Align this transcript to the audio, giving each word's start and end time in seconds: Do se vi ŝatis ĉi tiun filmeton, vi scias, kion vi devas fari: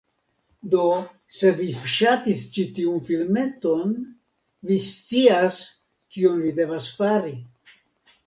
Do 0.69 0.85
se 1.39 1.49
vi 1.59 1.67
ŝatis 1.95 2.45
ĉi 2.55 2.63
tiun 2.77 3.03
filmeton, 3.09 3.93
vi 4.71 4.77
scias, 4.85 5.59
kion 6.15 6.41
vi 6.47 6.55
devas 6.61 6.89
fari: 6.97 7.35